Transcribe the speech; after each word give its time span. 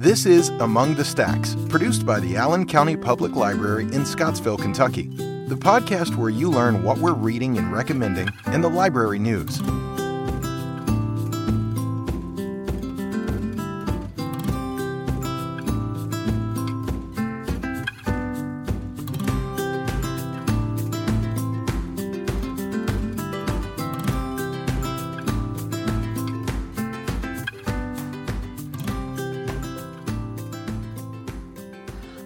This 0.00 0.24
is 0.24 0.48
Among 0.48 0.94
the 0.94 1.04
Stacks, 1.04 1.54
produced 1.68 2.06
by 2.06 2.20
the 2.20 2.34
Allen 2.34 2.64
County 2.64 2.96
Public 2.96 3.36
Library 3.36 3.84
in 3.84 4.06
Scottsville, 4.06 4.56
Kentucky, 4.56 5.08
the 5.46 5.58
podcast 5.60 6.16
where 6.16 6.30
you 6.30 6.50
learn 6.50 6.82
what 6.82 6.96
we're 6.96 7.12
reading 7.12 7.58
and 7.58 7.70
recommending 7.70 8.30
in 8.46 8.62
the 8.62 8.70
library 8.70 9.18
news. 9.18 9.60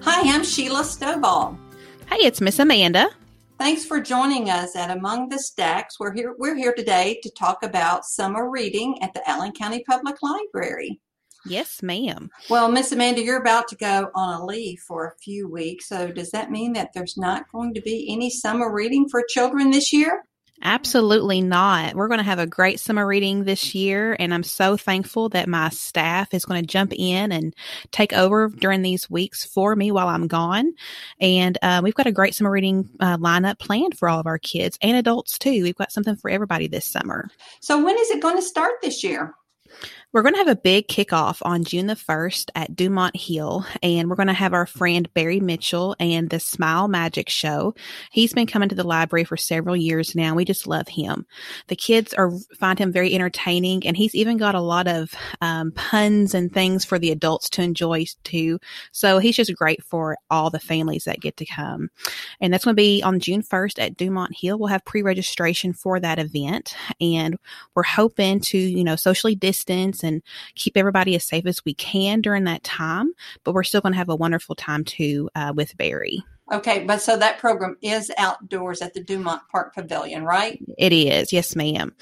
Hi, 0.07 0.35
I'm 0.35 0.45
Sheila 0.45 0.83
Stovall. 0.83 1.57
Hey, 2.11 2.27
it's 2.27 2.43
Miss 2.43 2.59
Amanda. 2.59 3.09
Thanks 3.59 3.87
for 3.87 4.01
joining 4.01 4.51
us 4.51 4.77
at 4.77 4.95
Among 4.95 5.31
the 5.31 5.39
Stacks. 5.39 5.99
We're 5.99 6.13
here 6.13 6.35
we're 6.39 6.55
here 6.55 6.75
today 6.75 7.21
to 7.23 7.31
talk 7.31 7.63
about 7.63 8.05
summer 8.05 8.51
reading 8.51 9.03
at 9.03 9.15
the 9.15 9.27
Allen 9.27 9.53
County 9.53 9.83
Public 9.89 10.17
Library. 10.23 11.01
Yes, 11.47 11.83
ma'am. 11.83 12.31
Well, 12.51 12.71
Miss 12.71 12.93
Amanda, 12.93 13.23
you're 13.23 13.41
about 13.41 13.67
to 13.69 13.77
go 13.77 14.11
on 14.15 14.43
a 14.43 14.45
leave 14.45 14.81
for 14.81 15.07
a 15.07 15.17
few 15.23 15.49
weeks. 15.49 15.89
So 15.89 16.13
does 16.13 16.31
that 16.33 16.51
mean 16.51 16.75
that 16.75 16.91
there's 16.93 17.17
not 17.17 17.51
going 17.51 17.73
to 17.73 17.81
be 17.81 18.07
any 18.13 18.29
summer 18.29 18.71
reading 18.71 19.09
for 19.09 19.25
children 19.27 19.71
this 19.71 19.91
year? 19.91 20.25
Absolutely 20.63 21.41
not. 21.41 21.95
We're 21.95 22.09
going 22.09 22.19
to 22.19 22.25
have 22.25 22.39
a 22.39 22.47
great 22.47 22.81
summer 22.81 23.07
reading 23.07 23.45
this 23.45 23.75
year, 23.75 24.17
and 24.19 24.33
I'm 24.33 24.43
so 24.43 24.77
thankful 24.77 25.29
that 25.31 25.49
my 25.49 25.69
staff 25.69 26.33
is 26.33 26.45
going 26.45 26.63
to 26.63 26.67
jump 26.67 26.93
in 26.97 27.33
and 27.33 27.55
take 27.91 28.13
over 28.13 28.49
during 28.49 28.83
these 28.83 29.11
weeks 29.11 29.45
for 29.45 29.75
me 29.77 29.91
while 29.91 30.09
I'm 30.09 30.27
gone. 30.27 30.73
And 31.21 31.59
uh, 31.61 31.81
we've 31.83 31.95
got 31.95 32.07
a 32.07 32.13
great 32.13 32.35
summer 32.35 32.51
reading 32.51 32.89
uh, 33.01 33.19
lineup 33.19 33.59
planned 33.59 33.99
for 33.99 34.09
all 34.09 34.21
of 34.21 34.27
our 34.27 34.39
kids 34.39 34.79
and 34.81 34.97
adults 34.97 35.39
too. 35.39 35.63
We've 35.63 35.77
got 35.77 35.93
something 35.93 36.17
for 36.17 36.31
everybody 36.31 36.69
this 36.69 36.87
summer. 36.87 37.29
So 37.61 37.85
when 37.85 37.99
is 37.99 38.11
it 38.11 38.23
going 38.23 38.37
to 38.37 38.43
start 38.43 38.75
this 38.81 39.03
year? 39.05 39.35
We're 40.15 40.23
going 40.23 40.35
to 40.35 40.39
have 40.39 40.47
a 40.47 40.55
big 40.55 40.87
kickoff 40.87 41.39
on 41.43 41.65
June 41.65 41.89
the 41.89 41.97
1st 41.97 42.51
at 42.55 42.77
Dumont 42.77 43.17
Hill, 43.17 43.67
and 43.83 44.09
we're 44.09 44.15
going 44.15 44.29
to 44.29 44.33
have 44.33 44.53
our 44.53 44.65
friend 44.65 45.13
Barry 45.13 45.41
Mitchell 45.41 45.97
and 45.99 46.31
the 46.31 46.39
Smile 46.39 46.87
Magic 46.87 47.29
Show. 47.29 47.75
He's 48.13 48.33
been 48.33 48.47
coming 48.47 48.69
to 48.69 48.77
the 48.77 48.87
library 48.87 49.25
for 49.25 49.37
several 49.37 49.75
years 49.75 50.15
now. 50.15 50.37
We 50.37 50.45
just 50.45 50.69
love 50.69 50.87
him. 50.87 51.27
The 51.67 51.75
kids 51.75 52.15
are 52.15 52.31
find 52.61 52.79
him 52.79 52.93
very 52.93 53.13
entertaining, 53.13 53.85
and 53.85 53.97
he's 53.97 54.15
even 54.15 54.37
got 54.37 54.55
a 54.55 54.61
lot 54.61 54.87
of 54.87 55.13
um, 55.41 55.73
puns 55.73 56.33
and 56.33 56.53
things 56.53 56.85
for 56.85 57.01
the 57.01 57.11
adults 57.11 57.51
to 57.51 57.63
enjoy 57.63 58.05
too. 58.23 58.61
So 58.93 59.19
he's 59.19 59.35
just 59.35 59.57
great 59.57 59.83
for 59.83 60.17
all 60.31 60.49
the 60.49 60.61
families 60.61 61.05
that 61.05 61.21
get 61.21 61.37
to 61.39 61.45
come. 61.45 61.91
And 62.41 62.53
that's 62.53 62.65
going 62.65 62.77
to 62.77 62.81
be 62.81 63.03
on 63.03 63.19
June 63.19 63.43
1st 63.43 63.81
at 63.81 63.97
Dumont 63.97 64.37
Hill. 64.37 64.61
We'll 64.61 64.69
have 64.69 64.85
pre-registration 64.85 65.73
for 65.73 65.99
that 65.99 66.21
event, 66.21 66.77
and 67.01 67.37
we're 67.75 67.83
hoping 67.83 68.39
to, 68.39 68.59
you 68.59 68.85
know, 68.85 68.95
socially 68.95 69.35
distance 69.35 69.64
and 69.71 70.23
keep 70.55 70.77
everybody 70.77 71.15
as 71.15 71.25
safe 71.25 71.47
as 71.47 71.65
we 71.65 71.75
can 71.75 72.21
during 72.21 72.45
that 72.45 72.65
time. 72.65 73.13
But 73.45 73.53
we're 73.53 73.63
still 73.65 73.81
going 73.81 73.93
to 73.93 73.99
have 73.99 74.09
a 74.09 74.17
wonderful 74.17 74.55
time 74.55 74.85
too 74.85 75.31
uh, 75.35 75.53
with 75.55 75.77
Barry. 75.77 76.25
Okay, 76.53 76.85
but 76.85 77.01
so 77.01 77.17
that 77.17 77.39
program 77.39 77.77
is 77.81 78.13
outdoors 78.19 78.83
at 78.83 78.93
the 78.93 79.03
Dumont 79.03 79.41
Park 79.51 79.75
Pavilion, 79.75 80.25
right? 80.25 80.63
It 80.77 80.93
is, 80.93 81.33
yes, 81.33 81.57
ma'am. 81.57 81.95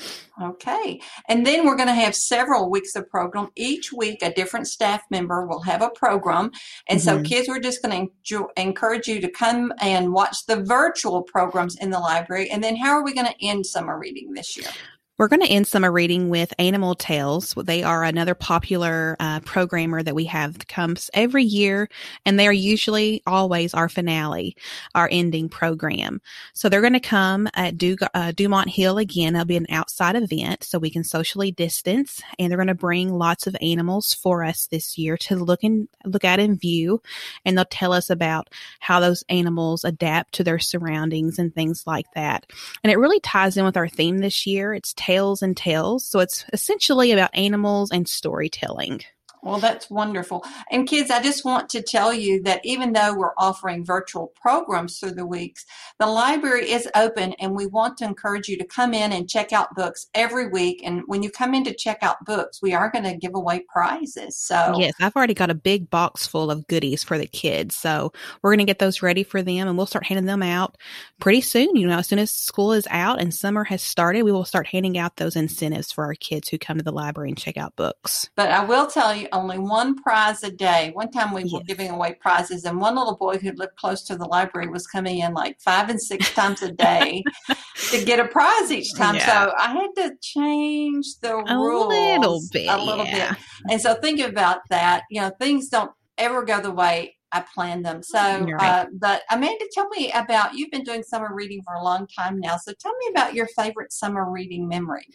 Okay, 0.42 1.00
and 1.28 1.46
then 1.46 1.64
we're 1.64 1.77
going 1.77 1.88
to 1.88 1.94
have 1.94 2.16
several 2.16 2.69
weeks 2.69 2.96
of 2.96 3.08
program. 3.08 3.50
Each 3.54 3.92
week, 3.92 4.20
a 4.20 4.32
different 4.32 4.66
staff 4.66 5.02
member 5.10 5.47
will 5.47 5.60
have 5.60 5.80
a 5.80 5.91
program, 5.91 6.50
and 6.88 6.98
mm-hmm. 6.98 7.22
so 7.22 7.22
kids, 7.22 7.48
we're 7.48 7.60
just 7.60 7.82
going 7.82 8.10
to 8.24 8.48
encourage 8.56 9.06
you 9.06 9.20
to 9.20 9.30
come 9.30 9.72
and 9.78 10.12
watch 10.12 10.44
the 10.47 10.56
virtual 10.64 11.22
programs 11.22 11.76
in 11.76 11.91
the 11.91 12.00
library. 12.00 12.50
And 12.50 12.64
then, 12.64 12.74
how 12.74 12.91
are 12.94 13.04
we 13.04 13.14
going 13.14 13.28
to 13.28 13.47
end 13.47 13.64
summer 13.64 13.97
reading 13.97 14.34
this 14.34 14.56
year? 14.56 14.70
We're 15.19 15.28
going 15.28 15.43
to 15.43 15.53
end 15.53 15.67
summer 15.67 15.93
reading 15.93 16.31
with 16.31 16.55
Animal 16.59 16.95
Tales. 16.95 17.55
They 17.55 17.83
are 17.83 18.03
another 18.03 18.34
popular 18.34 19.15
uh, 19.21 19.41
programmer 19.41 20.03
that 20.03 20.15
we 20.15 20.25
have 20.25 20.55
that 20.55 20.69
comes 20.69 21.11
every 21.12 21.45
year, 21.45 21.91
and 22.25 22.41
they 22.41 22.47
are 22.47 22.53
usually 22.53 23.23
always 23.27 23.75
our 23.75 23.91
finale, 23.91 24.56
our 24.95 25.11
ending 25.12 25.50
program. 25.50 26.23
So 26.55 26.71
they're 26.71 26.81
going 26.81 26.95
to 26.95 27.00
come 27.00 27.47
at 27.53 27.77
du- 27.77 27.99
uh, 28.15 28.33
Dumont 28.33 28.71
Hill 28.71 28.97
again. 28.97 29.37
It'll 29.37 29.45
be 29.45 29.59
an 29.59 29.67
outside 29.69 30.17
event, 30.17 30.65
so 30.65 30.78
we 30.78 30.91
can 30.91 31.05
socially 31.05 31.53
distance, 31.53 32.23
and 32.39 32.50
they're 32.50 32.56
going 32.56 32.69
to 32.69 32.75
bring 32.75 33.12
lots 33.12 33.47
of 33.47 33.55
animals 33.61 34.15
for 34.15 34.43
us 34.43 34.67
this 34.67 34.97
year 34.97 35.19
to 35.19 35.37
look 35.37 35.62
and 35.62 35.89
look 36.06 36.25
at 36.25 36.41
and 36.41 36.59
view, 36.59 37.03
and 37.44 37.56
they'll 37.56 37.67
tell 37.67 37.93
us 37.93 38.09
about 38.09 38.49
how 38.81 38.99
those 38.99 39.25
animals 39.29 39.84
adapt 39.84 40.33
to 40.34 40.43
their 40.43 40.59
surroundings 40.59 41.39
and 41.39 41.55
things 41.55 41.87
like 41.87 42.06
that. 42.15 42.47
And 42.83 42.91
it 42.91 42.99
really 42.99 43.21
ties 43.21 43.59
in 43.59 43.67
with 43.67 43.77
our 43.77 43.89
theme 43.89 44.19
this 44.19 44.47
year. 44.47 44.73
It's 44.73 44.94
Tails 45.02 45.42
and 45.42 45.56
Tales. 45.56 46.04
So 46.04 46.20
it's 46.20 46.44
essentially 46.52 47.10
about 47.10 47.34
animals 47.34 47.90
and 47.90 48.08
storytelling. 48.08 49.00
Well, 49.42 49.58
that's 49.58 49.91
wonderful. 49.91 50.44
And 50.70 50.86
kids, 50.86 51.10
I 51.10 51.20
just 51.20 51.44
want 51.44 51.69
to 51.70 51.82
tell 51.82 52.12
you 52.12 52.41
that 52.44 52.60
even 52.64 52.92
though 52.92 53.12
we're 53.14 53.34
offering 53.36 53.84
virtual 53.84 54.32
programs 54.41 55.00
through 55.00 55.12
the 55.12 55.26
weeks, 55.26 55.66
the 55.98 56.06
library 56.06 56.70
is 56.70 56.88
open 56.94 57.32
and 57.41 57.56
we 57.56 57.66
want 57.66 57.97
to 57.98 58.04
encourage 58.04 58.48
you 58.48 58.56
to 58.58 58.64
come 58.64 58.94
in 58.94 59.12
and 59.12 59.28
check 59.28 59.52
out 59.52 59.75
books 59.75 60.06
every 60.14 60.47
week. 60.47 60.81
And 60.84 61.02
when 61.06 61.25
you 61.25 61.31
come 61.31 61.54
in 61.54 61.64
to 61.64 61.75
check 61.75 61.98
out 62.02 62.25
books, 62.25 62.62
we 62.62 62.72
are 62.72 62.88
going 62.88 63.04
to 63.04 63.16
give 63.16 63.34
away 63.34 63.64
prizes. 63.69 64.36
So, 64.36 64.76
yes, 64.78 64.94
I've 65.00 65.16
already 65.16 65.34
got 65.34 65.50
a 65.50 65.54
big 65.54 65.91
box 65.91 66.25
full 66.25 66.48
of 66.48 66.69
goodies 66.69 67.02
for 67.02 67.19
the 67.19 67.26
kids. 67.26 67.76
So, 67.76 68.12
we're 68.42 68.50
going 68.50 68.58
to 68.58 68.64
get 68.64 68.78
those 68.78 69.02
ready 69.02 69.25
for 69.25 69.42
them 69.42 69.66
and 69.66 69.76
we'll 69.76 69.86
start 69.86 70.06
handing 70.06 70.26
them 70.26 70.44
out 70.44 70.78
pretty 71.19 71.41
soon. 71.41 71.75
You 71.75 71.88
know, 71.88 71.98
as 71.98 72.06
soon 72.06 72.20
as 72.20 72.31
school 72.31 72.72
is 72.72 72.86
out 72.91 73.20
and 73.20 73.34
summer 73.34 73.64
has 73.64 73.82
started, 73.82 74.22
we 74.22 74.31
will 74.31 74.44
start 74.44 74.69
handing 74.69 74.98
out 74.98 75.16
those 75.16 75.34
incentives 75.34 75.91
for 75.91 76.04
our 76.04 76.14
kids 76.14 76.48
who 76.48 76.58
come 76.58 76.78
to 76.78 76.84
the 76.84 76.92
library 76.92 77.31
and 77.31 77.38
check 77.38 77.56
out 77.56 77.75
books. 77.75 78.31
But 78.36 78.50
I 78.52 78.64
will 78.64 78.86
tell 78.86 79.14
you, 79.14 79.26
only 79.32 79.59
one 79.59 79.97
prize 79.97 80.43
a 80.43 80.50
day. 80.50 80.91
One 80.94 81.10
time 81.10 81.32
we 81.32 81.43
yes. 81.43 81.53
were 81.53 81.62
giving 81.62 81.91
away 81.91 82.16
prizes, 82.20 82.65
and 82.65 82.81
one 82.81 82.97
little 82.97 83.16
boy 83.16 83.38
who 83.38 83.53
lived 83.53 83.76
close 83.76 84.03
to 84.04 84.16
the 84.16 84.26
library 84.26 84.69
was 84.69 84.87
coming 84.87 85.19
in 85.19 85.34
like 85.34 85.60
five 85.60 85.88
and 85.88 86.00
six 86.00 86.32
times 86.34 86.62
a 86.62 86.72
day 86.72 87.22
to 87.91 88.04
get 88.04 88.20
a 88.20 88.28
prize 88.28 88.70
each 88.70 88.94
time. 88.97 89.16
Yeah. 89.16 89.26
So 89.26 89.54
I 89.59 89.72
had 89.72 89.91
to 89.97 90.16
change 90.20 91.06
the 91.20 91.37
a 91.37 91.56
rules 91.56 91.88
little 91.88 92.41
bit, 92.53 92.69
a 92.69 92.82
little 92.82 93.06
yeah. 93.06 93.34
bit. 93.34 93.43
And 93.70 93.81
so 93.81 93.94
think 93.94 94.20
about 94.20 94.60
that. 94.70 95.03
You 95.10 95.22
know, 95.22 95.32
things 95.41 95.69
don't 95.69 95.91
ever 96.19 96.44
go 96.44 96.60
the 96.60 96.70
way 96.70 97.16
I 97.32 97.41
plan 97.41 97.82
them. 97.82 98.03
So, 98.03 98.19
right. 98.19 98.60
uh, 98.60 98.87
but 98.93 99.22
Amanda, 99.31 99.65
tell 99.72 99.88
me 99.88 100.12
about 100.12 100.54
you've 100.54 100.70
been 100.70 100.84
doing 100.84 101.03
summer 101.03 101.31
reading 101.32 101.62
for 101.62 101.75
a 101.75 101.82
long 101.82 102.06
time 102.06 102.38
now. 102.38 102.59
So, 102.59 102.72
tell 102.78 102.93
me 102.98 103.06
about 103.10 103.34
your 103.34 103.47
favorite 103.56 103.93
summer 103.93 104.31
reading 104.31 104.69
memory. 104.69 105.06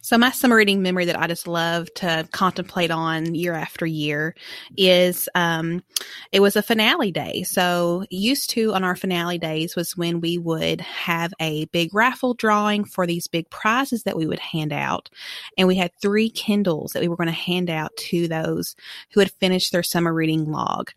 So, 0.00 0.16
my 0.16 0.30
summer 0.30 0.56
reading 0.56 0.80
memory 0.80 1.04
that 1.04 1.20
I 1.20 1.26
just 1.26 1.46
love 1.46 1.92
to 1.96 2.26
contemplate 2.32 2.90
on 2.90 3.34
year 3.34 3.52
after 3.52 3.84
year 3.84 4.34
is 4.76 5.28
um, 5.34 5.84
it 6.32 6.40
was 6.40 6.56
a 6.56 6.62
finale 6.62 7.12
day. 7.12 7.42
So, 7.42 8.06
used 8.08 8.50
to 8.50 8.72
on 8.72 8.82
our 8.82 8.96
finale 8.96 9.38
days 9.38 9.76
was 9.76 9.96
when 9.96 10.20
we 10.20 10.38
would 10.38 10.80
have 10.80 11.34
a 11.40 11.66
big 11.66 11.94
raffle 11.94 12.32
drawing 12.32 12.84
for 12.84 13.06
these 13.06 13.26
big 13.26 13.50
prizes 13.50 14.04
that 14.04 14.16
we 14.16 14.26
would 14.26 14.40
hand 14.40 14.72
out, 14.72 15.10
and 15.58 15.68
we 15.68 15.76
had 15.76 15.90
three 16.00 16.30
Kindles 16.30 16.92
that 16.92 17.02
we 17.02 17.08
were 17.08 17.16
going 17.16 17.26
to 17.26 17.32
hand 17.32 17.68
out 17.68 17.94
to 17.96 18.28
those 18.28 18.76
who 19.12 19.20
had 19.20 19.30
finished 19.32 19.72
their 19.72 19.82
summer 19.82 20.14
reading 20.14 20.50
log. 20.50 20.90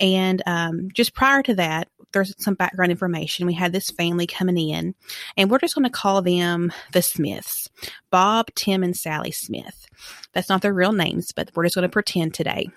And 0.00 0.42
um, 0.46 0.88
just 0.92 1.14
prior 1.14 1.42
to 1.44 1.54
that, 1.54 1.88
there's 2.12 2.34
some 2.42 2.54
background 2.54 2.90
information. 2.90 3.46
We 3.46 3.54
had 3.54 3.72
this 3.72 3.90
family 3.90 4.26
coming 4.26 4.56
in, 4.56 4.94
and 5.36 5.50
we're 5.50 5.58
just 5.58 5.74
going 5.74 5.84
to 5.84 5.90
call 5.90 6.22
them 6.22 6.72
the 6.92 7.02
Smiths 7.02 7.68
Bob, 8.10 8.48
Tim, 8.54 8.82
and 8.82 8.96
Sally 8.96 9.32
Smith. 9.32 9.86
That's 10.32 10.48
not 10.48 10.62
their 10.62 10.74
real 10.74 10.92
names, 10.92 11.32
but 11.32 11.50
we're 11.54 11.64
just 11.64 11.74
going 11.74 11.82
to 11.82 11.88
pretend 11.88 12.34
today 12.34 12.68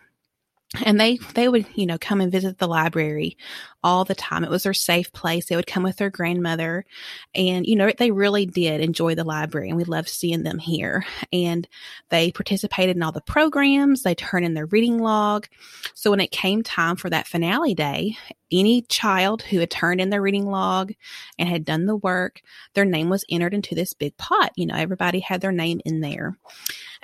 and 0.84 1.00
they 1.00 1.18
they 1.34 1.48
would 1.48 1.66
you 1.76 1.86
know 1.86 1.98
come 2.00 2.20
and 2.20 2.32
visit 2.32 2.58
the 2.58 2.68
library 2.68 3.38
all 3.84 4.04
the 4.04 4.16
time. 4.16 4.44
It 4.44 4.50
was 4.50 4.64
their 4.64 4.74
safe 4.74 5.14
place. 5.14 5.46
They 5.46 5.56
would 5.56 5.68
come 5.68 5.84
with 5.84 5.96
their 5.96 6.10
grandmother. 6.10 6.86
And 7.34 7.66
you 7.66 7.76
know 7.76 7.92
they 7.98 8.12
really 8.12 8.46
did 8.46 8.82
enjoy 8.82 9.16
the 9.16 9.24
library 9.24 9.70
and 9.70 9.78
we 9.78 9.86
loved 9.86 10.10
seeing 10.10 10.44
them 10.44 10.60
here. 10.60 11.06
And 11.32 11.68
they 12.10 12.32
participated 12.32 12.98
in 12.98 13.04
all 13.04 13.14
the 13.14 13.22
programs. 13.22 14.04
They 14.04 14.16
turned 14.16 14.46
in 14.46 14.56
their 14.56 14.66
reading 14.66 15.00
log. 15.00 15.48
So 15.94 16.12
when 16.12 16.20
it 16.20 16.32
came 16.32 16.64
time 16.64 16.98
for 16.98 17.10
that 17.10 17.28
finale 17.28 17.74
day 17.74 18.18
any 18.52 18.82
child 18.84 19.42
who 19.42 19.60
had 19.60 19.70
turned 19.70 20.02
in 20.02 20.10
their 20.10 20.22
reading 20.22 20.46
log 20.46 20.94
and 21.38 21.50
had 21.50 21.66
done 21.66 21.86
the 21.86 21.96
work, 21.96 22.42
their 22.74 22.86
name 22.86 23.10
was 23.10 23.26
entered 23.30 23.54
into 23.54 23.76
this 23.76 23.94
big 23.94 24.16
pot. 24.18 24.52
You 24.56 24.66
know, 24.66 24.76
everybody 24.76 25.20
had 25.20 25.42
their 25.42 25.52
name 25.52 25.82
in 25.86 26.02
there. 26.02 26.38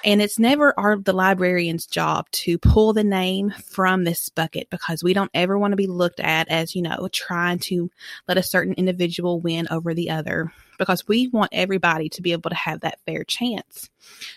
And 0.04 0.22
it's 0.22 0.40
never 0.40 0.78
our 0.78 0.98
the 0.98 1.14
librarian's 1.14 1.86
job 1.86 2.30
to 2.32 2.58
pull 2.58 2.94
the 2.94 3.04
name 3.04 3.52
from 3.52 4.04
this 4.04 4.30
bucket 4.30 4.70
because 4.70 5.04
we 5.04 5.14
don't 5.14 5.32
ever 5.34 5.58
want 5.58 5.72
to 5.72 5.78
be 5.78 5.88
looked 5.88 6.20
at 6.20 6.50
as, 6.50 6.76
you 6.76 6.82
know, 6.82 7.08
trying 7.12 7.60
to 7.60 7.90
let 8.28 8.38
a 8.38 8.44
certain 8.44 8.74
individual 8.74 9.40
win 9.40 9.68
over 9.72 9.94
the 9.94 10.10
other 10.10 10.52
because 10.78 11.08
we 11.08 11.28
want 11.30 11.50
everybody 11.54 12.10
to 12.10 12.22
be 12.22 12.32
able 12.32 12.50
to 12.50 12.56
have 12.56 12.82
that 12.82 13.00
fair 13.06 13.24
chance. 13.24 13.90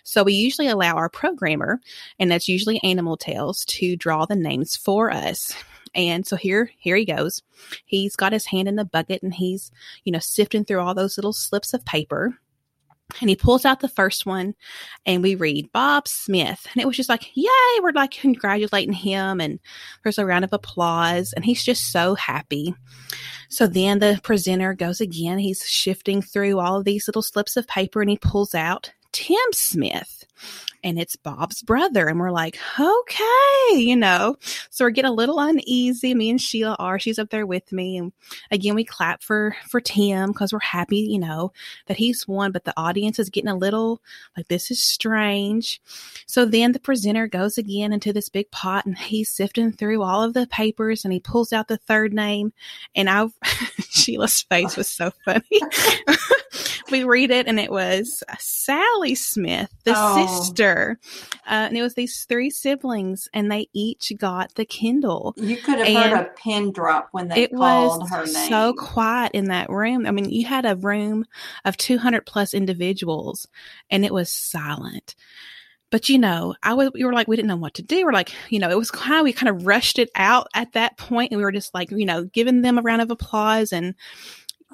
So 0.04 0.22
we 0.22 0.34
usually 0.34 0.68
allow 0.68 0.94
our 0.94 1.08
programmer, 1.08 1.80
and 2.18 2.30
that's 2.30 2.48
usually 2.48 2.82
Animal 2.84 3.16
Tales, 3.16 3.64
to 3.66 3.96
draw 3.96 4.26
the 4.26 4.36
names 4.36 4.76
for 4.76 5.10
us. 5.10 5.54
And 5.96 6.26
so 6.26 6.36
here, 6.36 6.70
here 6.78 6.94
he 6.94 7.06
goes. 7.06 7.42
He's 7.86 8.14
got 8.14 8.32
his 8.32 8.46
hand 8.46 8.68
in 8.68 8.76
the 8.76 8.84
bucket 8.84 9.22
and 9.22 9.34
he's, 9.34 9.72
you 10.04 10.12
know, 10.12 10.18
sifting 10.18 10.64
through 10.64 10.80
all 10.80 10.94
those 10.94 11.16
little 11.16 11.32
slips 11.32 11.72
of 11.74 11.84
paper. 11.84 12.38
And 13.20 13.30
he 13.30 13.36
pulls 13.36 13.64
out 13.64 13.80
the 13.80 13.88
first 13.88 14.26
one 14.26 14.54
and 15.06 15.22
we 15.22 15.36
read 15.36 15.72
Bob 15.72 16.06
Smith. 16.06 16.66
And 16.72 16.82
it 16.82 16.86
was 16.86 16.96
just 16.96 17.08
like, 17.08 17.30
yay, 17.34 17.80
we're 17.80 17.92
like 17.92 18.10
congratulating 18.10 18.92
him. 18.92 19.40
And 19.40 19.58
there's 20.02 20.18
a 20.18 20.26
round 20.26 20.44
of 20.44 20.52
applause. 20.52 21.32
And 21.32 21.44
he's 21.44 21.64
just 21.64 21.92
so 21.92 22.14
happy. 22.14 22.74
So 23.48 23.66
then 23.66 24.00
the 24.00 24.20
presenter 24.22 24.74
goes 24.74 25.00
again. 25.00 25.38
He's 25.38 25.62
shifting 25.66 26.20
through 26.20 26.58
all 26.58 26.78
of 26.78 26.84
these 26.84 27.08
little 27.08 27.22
slips 27.22 27.56
of 27.56 27.66
paper 27.68 28.00
and 28.00 28.10
he 28.10 28.18
pulls 28.18 28.54
out 28.54 28.92
Tim 29.12 29.38
Smith 29.52 30.26
and 30.86 31.00
it's 31.00 31.16
Bob's 31.16 31.62
brother. 31.62 32.06
And 32.06 32.20
we're 32.20 32.30
like, 32.30 32.60
okay, 32.78 33.74
you 33.74 33.96
know. 33.96 34.36
So 34.70 34.84
we're 34.84 34.90
getting 34.90 35.10
a 35.10 35.14
little 35.14 35.40
uneasy. 35.40 36.14
Me 36.14 36.30
and 36.30 36.40
Sheila 36.40 36.76
are. 36.78 37.00
She's 37.00 37.18
up 37.18 37.30
there 37.30 37.44
with 37.44 37.72
me. 37.72 37.96
And 37.96 38.12
again, 38.52 38.76
we 38.76 38.84
clap 38.84 39.20
for 39.20 39.56
for 39.68 39.80
Tim 39.80 40.30
because 40.30 40.52
we're 40.52 40.60
happy, 40.60 40.98
you 40.98 41.18
know, 41.18 41.52
that 41.86 41.96
he's 41.96 42.28
won. 42.28 42.52
But 42.52 42.64
the 42.64 42.74
audience 42.76 43.18
is 43.18 43.30
getting 43.30 43.50
a 43.50 43.56
little 43.56 44.00
like 44.36 44.46
this 44.46 44.70
is 44.70 44.80
strange. 44.80 45.82
So 46.26 46.44
then 46.44 46.70
the 46.70 46.78
presenter 46.78 47.26
goes 47.26 47.58
again 47.58 47.92
into 47.92 48.12
this 48.12 48.28
big 48.28 48.48
pot 48.52 48.86
and 48.86 48.96
he's 48.96 49.28
sifting 49.28 49.72
through 49.72 50.02
all 50.02 50.22
of 50.22 50.34
the 50.34 50.46
papers 50.46 51.04
and 51.04 51.12
he 51.12 51.18
pulls 51.18 51.52
out 51.52 51.66
the 51.66 51.78
third 51.78 52.14
name. 52.14 52.52
And 52.94 53.10
I 53.10 53.26
Sheila's 53.90 54.40
face 54.42 54.76
was 54.76 54.88
so 54.88 55.10
funny. 55.24 55.42
we 56.90 57.04
read 57.04 57.30
it 57.30 57.46
and 57.46 57.58
it 57.58 57.70
was 57.70 58.22
Sally 58.38 59.14
Smith, 59.14 59.70
the 59.84 59.94
oh. 59.96 60.26
sister. 60.26 60.98
Uh, 61.46 61.68
and 61.68 61.76
it 61.76 61.82
was 61.82 61.94
these 61.94 62.24
three 62.28 62.50
siblings 62.50 63.28
and 63.32 63.50
they 63.50 63.68
each 63.72 64.12
got 64.18 64.54
the 64.54 64.64
Kindle. 64.64 65.34
You 65.36 65.56
could 65.56 65.78
have 65.78 65.86
and 65.86 65.96
heard 65.96 66.26
a 66.26 66.30
pin 66.30 66.72
drop 66.72 67.08
when 67.12 67.28
they 67.28 67.44
it 67.44 67.54
called 67.54 68.02
was 68.02 68.10
her 68.10 68.24
name. 68.24 68.28
It 68.28 68.38
was 68.38 68.48
so 68.48 68.74
quiet 68.74 69.32
in 69.32 69.46
that 69.46 69.70
room. 69.70 70.06
I 70.06 70.10
mean, 70.10 70.30
you 70.30 70.46
had 70.46 70.66
a 70.66 70.76
room 70.76 71.24
of 71.64 71.76
200 71.76 72.26
plus 72.26 72.54
individuals 72.54 73.46
and 73.90 74.04
it 74.04 74.12
was 74.12 74.30
silent 74.30 75.14
but 75.90 76.08
you 76.08 76.18
know, 76.18 76.54
I 76.62 76.74
was, 76.74 76.90
we 76.94 77.04
were 77.04 77.12
like, 77.12 77.28
we 77.28 77.36
didn't 77.36 77.48
know 77.48 77.56
what 77.56 77.74
to 77.74 77.82
do. 77.82 78.04
We're 78.04 78.12
like, 78.12 78.34
you 78.50 78.58
know, 78.58 78.70
it 78.70 78.78
was 78.78 78.90
kind 78.90 79.20
of, 79.20 79.24
we 79.24 79.32
kind 79.32 79.48
of 79.48 79.66
rushed 79.66 79.98
it 79.98 80.10
out 80.16 80.48
at 80.52 80.72
that 80.72 80.98
point 80.98 81.30
and 81.30 81.38
we 81.38 81.44
were 81.44 81.52
just 81.52 81.72
like, 81.74 81.90
you 81.90 82.04
know, 82.04 82.24
giving 82.24 82.62
them 82.62 82.78
a 82.78 82.82
round 82.82 83.02
of 83.02 83.10
applause 83.10 83.72
and 83.72 83.94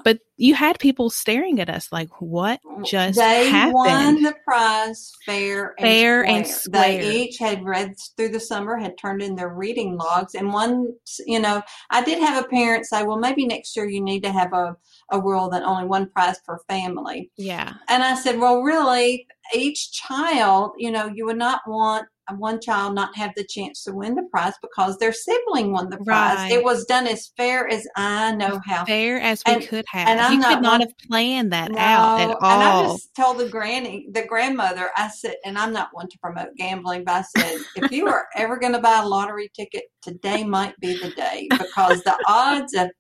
but 0.04 0.18
you 0.36 0.54
had 0.54 0.78
people 0.78 1.10
staring 1.10 1.60
at 1.60 1.68
us 1.68 1.92
like, 1.92 2.08
what 2.20 2.60
just 2.84 3.18
they 3.18 3.48
happened? 3.48 3.74
won 3.74 4.22
the 4.22 4.34
prize 4.44 5.12
fair 5.24 5.74
and 5.78 5.86
fair 5.86 6.24
square. 6.24 6.36
and 6.36 6.46
square. 6.46 7.02
They 7.02 7.22
each 7.22 7.38
had 7.38 7.64
read 7.64 7.94
through 8.16 8.30
the 8.30 8.40
summer, 8.40 8.76
had 8.76 8.98
turned 8.98 9.22
in 9.22 9.36
their 9.36 9.50
reading 9.50 9.96
logs. 9.96 10.34
And 10.34 10.52
one, 10.52 10.88
you 11.26 11.40
know, 11.40 11.62
I 11.90 12.02
did 12.02 12.18
have 12.18 12.42
a 12.42 12.48
parent 12.48 12.86
say, 12.86 13.04
well, 13.04 13.18
maybe 13.18 13.46
next 13.46 13.76
year 13.76 13.88
you 13.88 14.00
need 14.00 14.22
to 14.24 14.32
have 14.32 14.52
a, 14.52 14.76
a 15.10 15.20
rule 15.20 15.48
that 15.50 15.62
only 15.62 15.86
one 15.86 16.10
prize 16.10 16.38
per 16.46 16.58
family. 16.68 17.30
Yeah. 17.36 17.74
And 17.88 18.02
I 18.02 18.14
said, 18.14 18.38
well, 18.38 18.62
really, 18.62 19.26
each 19.54 19.92
child, 19.92 20.72
you 20.78 20.90
know, 20.90 21.06
you 21.06 21.26
would 21.26 21.38
not 21.38 21.60
want 21.66 22.06
one 22.36 22.60
child 22.60 22.94
not 22.94 23.16
have 23.16 23.32
the 23.36 23.44
chance 23.44 23.82
to 23.84 23.92
win 23.92 24.14
the 24.14 24.22
prize 24.30 24.54
because 24.62 24.98
their 24.98 25.12
sibling 25.12 25.72
won 25.72 25.90
the 25.90 25.98
prize. 25.98 26.38
Right. 26.38 26.52
It 26.52 26.64
was 26.64 26.84
done 26.84 27.06
as 27.06 27.30
fair 27.36 27.68
as 27.68 27.86
I 27.96 28.34
know 28.34 28.60
how. 28.64 28.84
Fair 28.84 29.20
as 29.20 29.42
we 29.46 29.54
and, 29.54 29.68
could 29.68 29.84
have. 29.90 30.08
And 30.08 30.20
I'm 30.20 30.32
you 30.32 30.38
could 30.38 30.62
not 30.62 30.72
one, 30.72 30.80
have 30.80 30.98
planned 31.08 31.52
that 31.52 31.72
no, 31.72 31.78
out 31.78 32.20
at 32.20 32.36
all. 32.40 32.50
And 32.50 32.62
I 32.62 32.92
just 32.92 33.14
told 33.14 33.38
the 33.38 33.48
granny, 33.48 34.06
the 34.12 34.24
grandmother, 34.26 34.90
I 34.96 35.08
said, 35.08 35.36
and 35.44 35.58
I'm 35.58 35.72
not 35.72 35.88
one 35.92 36.08
to 36.08 36.18
promote 36.18 36.56
gambling, 36.56 37.04
but 37.04 37.12
I 37.12 37.22
said, 37.36 37.60
if 37.76 37.90
you 37.92 38.06
are 38.06 38.26
ever 38.36 38.58
going 38.58 38.72
to 38.72 38.80
buy 38.80 39.00
a 39.02 39.06
lottery 39.06 39.50
ticket, 39.54 39.84
today 40.02 40.44
might 40.44 40.78
be 40.80 40.98
the 41.00 41.10
day 41.10 41.48
because 41.50 42.02
the 42.02 42.16
odds 42.26 42.74
of 42.74 42.90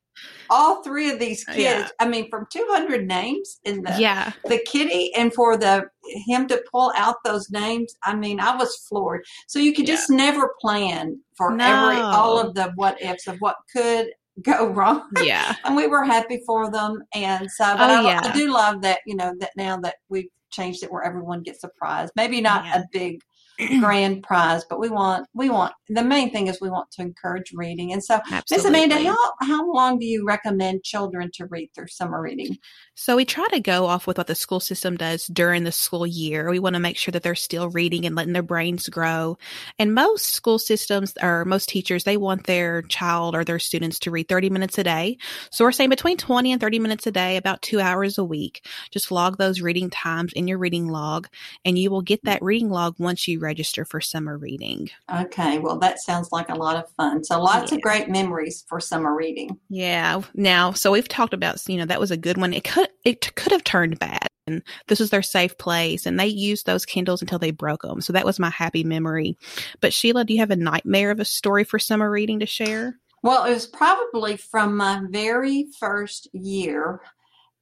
all 0.50 0.82
three 0.82 1.10
of 1.10 1.18
these 1.18 1.46
uh, 1.48 1.52
kids 1.52 1.60
yeah. 1.60 1.88
i 2.00 2.08
mean 2.08 2.28
from 2.28 2.46
200 2.52 3.06
names 3.06 3.60
in 3.64 3.82
the 3.82 3.94
yeah 3.98 4.32
the 4.44 4.60
kitty 4.66 5.12
and 5.14 5.32
for 5.32 5.56
the 5.56 5.84
him 6.26 6.46
to 6.46 6.62
pull 6.70 6.92
out 6.96 7.16
those 7.24 7.50
names 7.50 7.94
i 8.04 8.14
mean 8.14 8.40
i 8.40 8.54
was 8.54 8.76
floored 8.88 9.24
so 9.46 9.58
you 9.58 9.72
could 9.72 9.86
just 9.86 10.10
yeah. 10.10 10.16
never 10.16 10.54
plan 10.60 11.18
for 11.36 11.54
no. 11.54 11.64
every 11.64 12.00
all 12.00 12.38
of 12.38 12.54
the 12.54 12.72
what 12.74 13.00
ifs 13.02 13.26
of 13.26 13.36
what 13.38 13.56
could 13.72 14.08
go 14.42 14.68
wrong 14.68 15.08
yeah 15.22 15.54
and 15.64 15.76
we 15.76 15.86
were 15.86 16.04
happy 16.04 16.40
for 16.46 16.70
them 16.70 17.02
and 17.14 17.50
so 17.50 17.64
but 17.76 17.90
oh, 17.90 17.94
I, 17.94 18.02
yeah. 18.02 18.20
I 18.24 18.32
do 18.32 18.50
love 18.50 18.80
that 18.82 19.00
you 19.06 19.14
know 19.14 19.34
that 19.40 19.50
now 19.56 19.76
that 19.80 19.96
we've 20.08 20.28
changed 20.50 20.82
it 20.82 20.90
where 20.90 21.02
everyone 21.02 21.42
gets 21.42 21.64
a 21.64 21.68
prize 21.68 22.08
maybe 22.16 22.40
not 22.40 22.64
a 22.66 22.84
big 22.92 23.20
grand 23.80 24.22
prize, 24.22 24.64
but 24.68 24.78
we 24.78 24.88
want 24.88 25.28
we 25.34 25.50
want 25.50 25.74
the 25.88 26.04
main 26.04 26.30
thing 26.30 26.46
is 26.46 26.60
we 26.60 26.70
want 26.70 26.90
to 26.92 27.02
encourage 27.02 27.52
reading. 27.54 27.92
And 27.92 28.02
so, 28.02 28.20
Miss 28.50 28.64
Amanda, 28.64 29.02
how 29.02 29.16
how 29.40 29.72
long 29.72 29.98
do 29.98 30.06
you 30.06 30.24
recommend 30.26 30.84
children 30.84 31.30
to 31.34 31.46
read 31.46 31.70
through 31.74 31.88
summer 31.88 32.20
reading? 32.20 32.58
So 32.94 33.16
we 33.16 33.24
try 33.24 33.46
to 33.48 33.60
go 33.60 33.86
off 33.86 34.06
with 34.06 34.18
what 34.18 34.26
the 34.26 34.34
school 34.34 34.60
system 34.60 34.96
does 34.96 35.26
during 35.26 35.64
the 35.64 35.72
school 35.72 36.06
year. 36.06 36.50
We 36.50 36.58
want 36.58 36.74
to 36.74 36.80
make 36.80 36.98
sure 36.98 37.12
that 37.12 37.22
they're 37.22 37.34
still 37.34 37.70
reading 37.70 38.04
and 38.04 38.14
letting 38.14 38.34
their 38.34 38.42
brains 38.42 38.88
grow. 38.88 39.38
And 39.78 39.94
most 39.94 40.26
school 40.26 40.58
systems 40.58 41.14
or 41.22 41.44
most 41.44 41.68
teachers, 41.68 42.04
they 42.04 42.16
want 42.16 42.46
their 42.46 42.82
child 42.82 43.34
or 43.34 43.44
their 43.44 43.58
students 43.58 43.98
to 44.00 44.10
read 44.10 44.28
30 44.28 44.50
minutes 44.50 44.76
a 44.78 44.84
day. 44.84 45.16
So 45.50 45.64
we're 45.64 45.72
saying 45.72 45.90
between 45.90 46.18
20 46.18 46.52
and 46.52 46.60
30 46.60 46.78
minutes 46.78 47.06
a 47.06 47.12
day, 47.12 47.36
about 47.36 47.62
two 47.62 47.80
hours 47.80 48.18
a 48.18 48.24
week. 48.24 48.66
Just 48.90 49.10
log 49.10 49.38
those 49.38 49.60
reading 49.60 49.88
times 49.90 50.32
in 50.34 50.46
your 50.46 50.58
reading 50.58 50.88
log 50.88 51.28
and 51.64 51.78
you 51.78 51.90
will 51.90 52.02
get 52.02 52.22
that 52.24 52.42
reading 52.42 52.70
log 52.70 52.96
once 52.98 53.26
you 53.26 53.40
register 53.42 53.84
for 53.84 54.00
summer 54.00 54.38
reading. 54.38 54.88
Okay. 55.14 55.58
Well, 55.58 55.78
that 55.80 56.00
sounds 56.00 56.32
like 56.32 56.48
a 56.48 56.54
lot 56.54 56.76
of 56.76 56.90
fun. 56.96 57.24
So 57.24 57.40
lots 57.40 57.70
yeah. 57.70 57.76
of 57.76 57.82
great 57.82 58.08
memories 58.08 58.64
for 58.68 58.80
summer 58.80 59.14
reading. 59.14 59.58
Yeah. 59.68 60.22
Now, 60.34 60.72
so 60.72 60.92
we've 60.92 61.08
talked 61.08 61.34
about, 61.34 61.60
you 61.68 61.76
know, 61.76 61.86
that 61.86 62.00
was 62.00 62.10
a 62.10 62.16
good 62.16 62.38
one. 62.38 62.54
It 62.54 62.64
could 62.64 62.88
it 63.04 63.34
could 63.34 63.52
have 63.52 63.64
turned 63.64 63.98
bad 63.98 64.28
and 64.46 64.62
this 64.88 65.00
was 65.00 65.10
their 65.10 65.22
safe 65.22 65.56
place 65.58 66.06
and 66.06 66.18
they 66.18 66.26
used 66.26 66.66
those 66.66 66.86
kindles 66.86 67.22
until 67.22 67.38
they 67.38 67.50
broke 67.50 67.82
them 67.82 68.00
so 68.00 68.12
that 68.12 68.24
was 68.24 68.38
my 68.38 68.50
happy 68.50 68.82
memory 68.84 69.36
but 69.80 69.92
sheila 69.92 70.24
do 70.24 70.34
you 70.34 70.40
have 70.40 70.50
a 70.50 70.56
nightmare 70.56 71.10
of 71.10 71.20
a 71.20 71.24
story 71.24 71.64
for 71.64 71.78
summer 71.78 72.10
reading 72.10 72.40
to 72.40 72.46
share 72.46 72.98
well 73.22 73.44
it 73.44 73.52
was 73.52 73.66
probably 73.66 74.36
from 74.36 74.76
my 74.76 75.00
very 75.10 75.66
first 75.78 76.28
year 76.32 77.00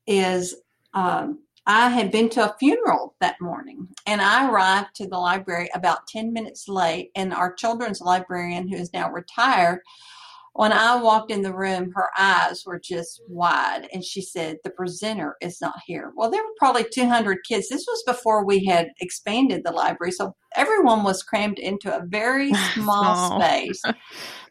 is 0.06 0.56
um, 0.94 1.38
i 1.66 1.88
had 1.88 2.10
been 2.10 2.28
to 2.28 2.44
a 2.44 2.56
funeral 2.58 3.14
that 3.20 3.40
morning 3.40 3.86
and 4.06 4.20
i 4.20 4.48
arrived 4.50 4.94
to 4.94 5.06
the 5.06 5.18
library 5.18 5.68
about 5.74 6.06
10 6.06 6.32
minutes 6.32 6.68
late 6.68 7.10
and 7.14 7.32
our 7.32 7.52
children's 7.52 8.00
librarian 8.00 8.68
who 8.68 8.76
is 8.76 8.92
now 8.92 9.10
retired 9.10 9.80
when 10.54 10.72
I 10.72 11.00
walked 11.00 11.30
in 11.30 11.42
the 11.42 11.54
room, 11.54 11.92
her 11.94 12.10
eyes 12.18 12.64
were 12.66 12.80
just 12.80 13.22
wide, 13.28 13.88
and 13.92 14.04
she 14.04 14.20
said, 14.20 14.58
The 14.64 14.70
presenter 14.70 15.36
is 15.40 15.60
not 15.60 15.76
here. 15.86 16.12
Well, 16.16 16.30
there 16.30 16.42
were 16.42 16.54
probably 16.58 16.86
200 16.92 17.38
kids. 17.46 17.68
This 17.68 17.86
was 17.86 18.02
before 18.04 18.44
we 18.44 18.64
had 18.64 18.88
expanded 19.00 19.62
the 19.64 19.70
library, 19.70 20.10
so 20.10 20.34
everyone 20.56 21.04
was 21.04 21.22
crammed 21.22 21.58
into 21.58 21.94
a 21.94 22.04
very 22.04 22.52
small 22.74 23.40
space 23.40 23.80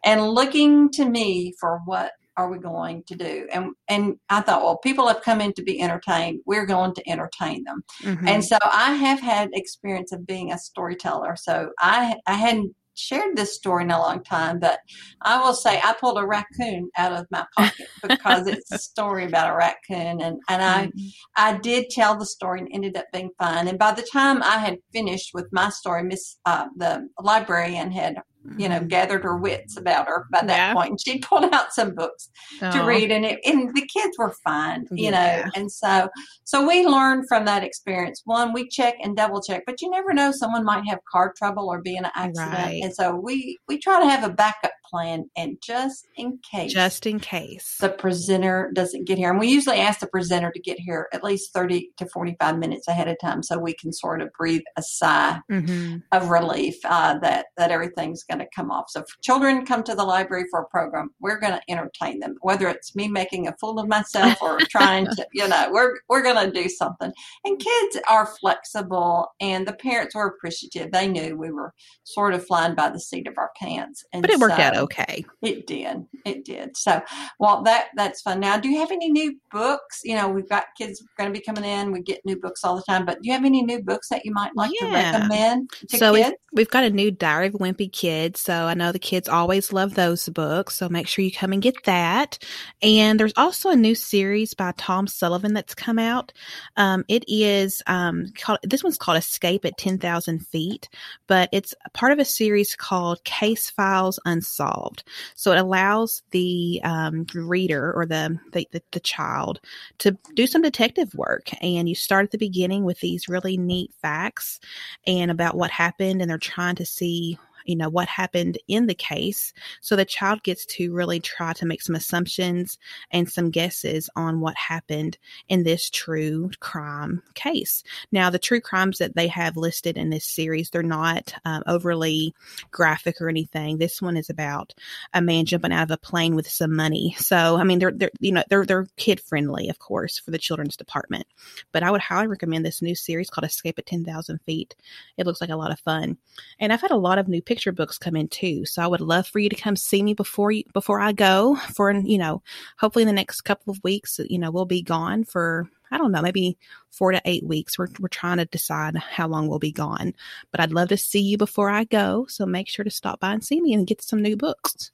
and 0.06 0.30
looking 0.30 0.90
to 0.92 1.08
me 1.08 1.54
for 1.60 1.82
what 1.86 2.14
are 2.40 2.50
we 2.50 2.58
going 2.58 3.04
to 3.08 3.16
do? 3.16 3.48
And 3.52 3.74
and 3.88 4.16
I 4.30 4.42
thought, 4.42 4.64
well, 4.64 4.78
people 4.78 5.08
have 5.08 5.22
come 5.22 5.42
in 5.42 5.54
to 5.54 5.64
be 5.64 5.82
entertained. 5.82 6.42
We're 6.46 6.66
going 6.66 6.94
to 6.96 7.10
entertain 7.10 7.64
them. 7.64 7.84
Mm-hmm. 8.04 8.28
And 8.28 8.46
so 8.46 8.58
I 8.64 8.94
have 8.94 9.20
had 9.20 9.50
experience 9.54 10.12
of 10.12 10.26
being 10.26 10.52
a 10.52 10.58
storyteller. 10.58 11.36
So 11.36 11.72
I 11.80 12.16
I 12.26 12.34
hadn't 12.34 12.76
shared 13.00 13.36
this 13.36 13.56
story 13.56 13.84
in 13.84 13.92
a 13.92 14.00
long 14.00 14.24
time, 14.24 14.60
but 14.60 14.80
I 15.22 15.42
will 15.42 15.54
say 15.54 15.80
I 15.82 15.94
pulled 15.94 16.18
a 16.18 16.26
raccoon 16.26 16.90
out 16.98 17.14
of 17.14 17.26
my 17.32 17.46
pocket 17.58 17.88
because 18.08 18.48
it's 18.48 18.72
a 18.72 18.78
story 18.78 19.26
about 19.26 19.52
a 19.52 19.56
raccoon, 19.56 20.22
and 20.22 20.40
and 20.50 20.62
I 20.62 20.88
mm-hmm. 20.88 21.08
I 21.36 21.58
did 21.58 21.90
tell 21.90 22.18
the 22.18 22.26
story 22.26 22.60
and 22.60 22.70
ended 22.72 22.98
up 22.98 23.06
being 23.14 23.32
fun. 23.40 23.68
And 23.68 23.80
by 23.80 23.94
the 23.94 24.08
time 24.12 24.44
I 24.44 24.58
had 24.58 24.80
finished 24.92 25.32
with 25.34 25.48
my 25.52 25.70
story, 25.70 26.04
Miss 26.04 26.38
uh, 26.46 26.68
the 26.76 27.08
librarian 27.22 27.92
had 27.92 28.18
you 28.58 28.70
know, 28.70 28.78
mm-hmm. 28.78 28.88
gathered 28.88 29.24
her 29.24 29.38
wits 29.38 29.78
about 29.78 30.08
her 30.08 30.26
by 30.32 30.40
that 30.42 30.48
yeah. 30.48 30.74
point. 30.74 30.92
And 30.92 31.00
she 31.02 31.20
pulled 31.20 31.54
out 31.54 31.74
some 31.74 31.94
books 31.94 32.30
oh. 32.62 32.72
to 32.72 32.84
read 32.84 33.12
and 33.12 33.26
it, 33.26 33.40
and 33.46 33.76
the 33.76 33.86
kids 33.86 34.18
were 34.18 34.34
fine, 34.44 34.86
you 34.92 35.06
yeah. 35.06 35.12
know. 35.44 35.52
And 35.56 35.72
so, 35.72 36.10
so 36.46 36.68
we 36.68 36.86
learned 36.86 37.26
from 37.28 37.46
that 37.46 37.64
experience. 37.64 38.22
One, 38.26 38.54
we 38.54 38.68
check 38.70 38.96
and 39.04 39.16
double 39.16 39.42
check, 39.42 39.64
but 39.66 39.82
you 39.82 39.90
never 39.90 40.14
know. 40.14 40.32
Someone 40.32 40.64
might 40.64 40.86
have 40.88 41.00
car 41.12 41.34
trouble 41.38 41.70
or 41.70 41.82
be 41.82 41.96
in 41.96 42.06
an 42.06 42.12
accident. 42.16 42.54
Right. 42.54 42.82
And 42.84 42.94
so 42.94 43.16
we, 43.16 43.58
we 43.68 43.78
try 43.78 44.00
to 44.00 44.10
have 44.10 44.24
a 44.24 44.34
backup 44.34 44.72
plan. 44.90 45.30
And 45.36 45.58
just 45.62 46.08
in 46.16 46.40
case, 46.50 46.74
just 46.74 47.06
in 47.06 47.20
case 47.20 47.78
the 47.80 47.90
presenter 47.90 48.72
doesn't 48.74 49.06
get 49.06 49.18
here, 49.18 49.30
and 49.30 49.40
we 49.40 49.48
usually 49.48 49.78
ask 49.78 50.00
the 50.00 50.08
presenter 50.08 50.52
to 50.52 50.60
get 50.60 50.80
here 50.80 51.08
at 51.14 51.24
least 51.24 51.54
30 51.54 51.92
to 51.98 52.06
45 52.08 52.58
minutes 52.58 52.88
ahead 52.88 53.08
of 53.08 53.18
time 53.22 53.44
so 53.44 53.58
we 53.58 53.74
can 53.74 53.94
sort 53.94 54.22
of 54.22 54.30
breathe 54.38 54.62
a 54.78 54.82
sigh 54.82 55.40
mm-hmm. 55.52 55.98
of 56.12 56.30
relief 56.30 56.76
uh, 56.86 57.18
that, 57.20 57.48
that 57.58 57.72
everything's 57.72 58.24
going 58.24 58.40
to 58.40 58.48
come 58.56 58.72
off. 58.72 58.86
So 58.90 59.02
if 59.02 59.08
children 59.22 59.66
come 59.66 59.84
to 59.84 59.96
the 59.96 60.04
library 60.04 60.46
for 60.50 60.62
a 60.62 60.68
program, 60.68 61.10
we're 61.20 61.40
going 61.40 61.54
to 61.54 61.62
entertain 61.70 62.20
them, 62.20 62.36
whether 62.42 62.68
it's 62.68 62.96
me 62.96 63.08
making 63.08 63.48
a 63.48 63.56
fool 63.60 63.80
of 63.80 63.88
myself 63.88 64.42
or 64.42 64.60
trying 64.70 65.06
to, 65.06 65.28
you 65.34 65.48
know, 65.48 65.70
we're, 65.72 65.96
we're 66.08 66.24
going 66.24 66.46
to 66.46 66.52
do 66.52 66.70
something. 66.70 67.12
And 67.46 67.60
kids 67.60 67.98
are 68.10 68.26
flexible 68.26 69.28
and 69.40 69.68
the 69.68 69.74
parents 69.74 70.16
were 70.16 70.28
appreciative. 70.28 70.92
They 70.92 71.08
knew 71.08 71.38
we 71.38 71.52
were 71.52 71.74
sort 72.04 72.34
of 72.34 72.46
flying 72.46 72.76
by 72.76 72.90
the 72.90 73.00
seat 73.00 73.28
of 73.28 73.38
our 73.38 73.52
pants. 73.60 74.04
And 74.14 74.22
but 74.22 74.32
it 74.32 74.40
worked 74.40 74.58
so 74.58 74.62
out 74.62 74.76
okay. 74.80 75.26
It 75.42 75.68
did. 75.68 76.06
It 76.30 76.46
did. 76.46 76.78
So, 76.78 77.02
well, 77.40 77.64
that 77.64 77.88
that's 77.96 78.22
fun. 78.22 78.40
Now, 78.40 78.58
do 78.58 78.70
you 78.70 78.80
have 78.80 78.92
any 78.92 79.10
new 79.12 79.38
books? 79.52 80.02
You 80.04 80.16
know, 80.16 80.30
we've 80.30 80.48
got 80.48 80.66
kids 80.78 81.04
going 81.18 81.34
to 81.34 81.38
be 81.38 81.44
coming 81.44 81.64
in. 81.64 81.92
We 81.92 82.02
get 82.02 82.26
new 82.26 82.40
books 82.40 82.64
all 82.64 82.76
the 82.76 82.84
time. 82.84 83.06
But 83.06 83.22
do 83.22 83.28
you 83.28 83.34
have 83.34 83.46
any 83.46 83.64
new 83.64 83.82
books 83.82 84.10
that 84.10 84.26
you 84.26 84.32
might 84.32 84.56
like 84.56 84.72
yeah. 84.80 84.88
to 84.88 85.18
recommend 85.18 85.70
to 85.90 85.98
so 85.98 86.14
kids? 86.14 86.30
We've, 86.30 86.58
we've 86.58 86.70
got 86.70 86.84
a 86.84 86.90
new 86.90 87.12
Diary 87.12 87.48
of 87.48 87.54
Wimpy 87.54 87.92
Kid. 87.92 88.38
So 88.38 88.54
I 88.54 88.74
know 88.76 88.92
the 88.92 89.00
kids 89.00 89.28
always 89.28 89.74
love 89.74 89.96
those 89.96 90.30
books. 90.30 90.76
So 90.76 90.88
make 90.90 91.08
sure 91.08 91.26
you 91.26 91.32
come 91.32 91.52
and 91.52 91.62
get 91.62 91.84
that. 91.86 92.38
And 92.82 93.20
there's 93.20 93.34
also 93.36 93.70
a 93.70 93.76
new 93.76 93.96
series 93.96 94.54
by 94.54 94.74
Tom 94.78 95.08
Sullivan 95.08 95.54
that's 95.54 95.76
come 95.76 96.00
out. 96.00 96.32
Um, 96.78 97.06
it 97.08 97.24
is 97.28 97.82
um, 97.88 98.28
called. 98.38 98.60
This 98.64 98.84
one's 98.84 98.98
called 98.98 99.18
Escape 99.18 99.66
at 99.66 99.78
Ten 99.78 99.98
Thousand 99.98 100.46
Feet, 100.46 100.90
but 101.28 101.50
it's 101.52 101.74
part 101.94 102.12
of 102.12 102.20
a 102.20 102.26
series 102.26 102.76
called 102.76 103.24
Case 103.24 103.70
Files 103.70 104.20
Unsolved. 104.26 105.04
So 105.36 105.52
it 105.52 105.58
allows 105.58 106.19
the 106.32 106.82
um, 106.84 107.26
reader 107.34 107.94
or 107.94 108.06
the, 108.06 108.38
the, 108.52 108.68
the 108.72 108.82
the 108.92 109.00
child 109.00 109.60
to 110.00 110.18
do 110.36 110.48
some 110.48 110.62
detective 110.62 111.14
work, 111.16 111.50
and 111.62 111.88
you 111.88 111.96
start 111.96 112.26
at 112.26 112.32
the 112.32 112.38
beginning 112.38 112.84
with 112.84 113.00
these 113.00 113.30
really 113.30 113.58
neat 113.58 113.94
facts 114.02 114.60
and 115.08 115.32
about 115.32 115.56
what 115.56 115.72
happened, 115.72 116.22
and 116.22 116.30
they're 116.30 116.38
trying 116.38 116.76
to 116.76 116.86
see 116.86 117.38
you 117.70 117.76
know, 117.76 117.88
what 117.88 118.08
happened 118.08 118.58
in 118.68 118.88
the 118.88 118.96
case. 118.96 119.54
So 119.80 119.96
the 119.96 120.04
child 120.04 120.42
gets 120.42 120.66
to 120.66 120.92
really 120.92 121.20
try 121.20 121.54
to 121.54 121.68
make 121.68 121.84
some 121.84 121.94
assumptions 121.94 122.80
and 123.12 123.30
some 123.30 123.52
guesses 123.52 124.10
on 124.16 124.40
what 124.40 124.56
happened 124.56 125.20
in 125.50 125.64
this 125.64 125.88
true 125.88 126.50
crime 126.62 127.22
case. 127.36 127.84
Now, 128.12 128.32
the 128.32 128.40
true 128.40 128.60
crimes 128.60 128.98
that 128.98 129.16
they 129.16 129.28
have 129.28 129.56
listed 129.56 129.98
in 129.98 130.10
this 130.10 130.26
series, 130.26 130.72
they're 130.72 130.82
not 130.82 131.36
um, 131.46 131.62
overly 131.68 132.34
graphic 132.72 133.22
or 133.22 133.30
anything. 133.30 133.78
This 133.78 134.02
one 134.02 134.18
is 134.18 134.32
about 134.32 134.74
a 135.14 135.22
man 135.22 135.46
jumping 135.46 135.72
out 135.72 135.84
of 135.84 135.92
a 135.92 135.98
plane 135.98 136.36
with 136.36 136.50
some 136.50 136.76
money. 136.76 137.16
So, 137.20 137.58
I 137.58 137.64
mean, 137.64 137.78
they're, 137.78 137.92
they're 137.92 138.10
you 138.20 138.32
know, 138.32 138.44
they're, 138.50 138.66
they're 138.66 138.88
kid 138.98 139.22
friendly, 139.22 139.70
of 139.70 139.78
course, 139.78 140.18
for 140.18 140.32
the 140.32 140.40
children's 140.40 140.76
department. 140.76 141.28
But 141.72 141.84
I 141.84 141.92
would 141.92 142.02
highly 142.02 142.26
recommend 142.26 142.66
this 142.66 142.82
new 142.82 142.96
series 142.96 143.30
called 143.30 143.46
Escape 143.46 143.78
at 143.78 143.86
10,000 143.86 144.40
Feet. 144.40 144.76
It 145.18 145.28
looks 145.28 145.40
like 145.40 145.52
a 145.52 145.56
lot 145.56 145.72
of 145.72 145.80
fun. 145.82 146.18
And 146.60 146.74
I've 146.74 146.82
had 146.82 146.90
a 146.90 146.98
lot 146.98 147.20
of 147.20 147.28
new 147.28 147.44
pictures 147.44 147.59
picture 147.60 147.72
books 147.74 147.98
come 147.98 148.16
in 148.16 148.30
too. 148.30 148.64
So 148.64 148.82
I 148.82 148.88
would 148.88 149.02
love 149.02 149.28
for 149.28 149.40
you 149.40 149.50
to 149.50 149.56
come 149.56 149.76
see 149.76 150.02
me 150.02 150.14
before 150.14 150.50
you, 150.50 150.64
before 150.72 151.02
I 151.02 151.12
go 151.12 151.58
for, 151.74 151.92
you 151.92 152.18
know, 152.18 152.42
hopefully 152.78 153.04
in 153.04 153.08
the 153.08 153.14
next 153.14 153.42
couple 153.42 153.70
of 153.70 153.84
weeks, 153.84 154.18
you 154.30 154.40
know, 154.40 154.50
we'll 154.50 154.64
be 154.64 154.82
gone 154.82 155.26
for, 155.26 155.70
I 155.92 155.98
don't 155.98 156.14
know, 156.14 156.22
maybe 156.22 156.58
four 156.90 157.12
to 157.12 157.22
eight 157.26 157.44
weeks. 157.44 157.78
We're, 157.78 157.90
we're 158.00 158.08
trying 158.08 158.38
to 158.38 158.46
decide 158.46 158.96
how 158.96 159.28
long 159.28 159.50
we'll 159.50 159.60
be 159.60 159.74
gone, 159.74 160.14
but 160.52 160.62
I'd 160.62 160.72
love 160.72 160.88
to 160.88 160.96
see 160.96 161.20
you 161.20 161.38
before 161.38 161.70
I 161.70 161.84
go. 161.84 162.28
So 162.30 162.46
make 162.46 162.70
sure 162.70 162.86
to 162.86 162.90
stop 162.90 163.20
by 163.20 163.34
and 163.34 163.44
see 163.44 163.60
me 163.60 163.74
and 163.74 163.86
get 163.86 164.02
some 164.02 164.22
new 164.22 164.38
books. 164.38 164.92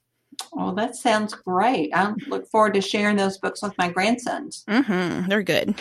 Oh, 0.52 0.74
that 0.74 0.96
sounds 0.96 1.34
great. 1.34 1.94
I 1.94 2.14
look 2.26 2.48
forward 2.48 2.74
to 2.74 2.80
sharing 2.80 3.16
those 3.16 3.38
books 3.38 3.62
with 3.62 3.78
my 3.78 3.90
grandsons. 3.90 4.64
Mm-hmm. 4.68 5.28
They're 5.28 5.44
good. 5.44 5.80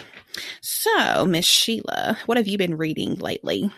So, 0.61 1.25
Miss 1.25 1.45
Sheila, 1.45 2.19
what 2.27 2.37
have 2.37 2.47
you 2.47 2.59
been 2.59 2.77
reading 2.77 3.15
lately? 3.15 3.71